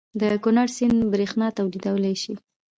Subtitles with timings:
[0.21, 2.33] د کنړ سیند بریښنا تولیدولی شي؟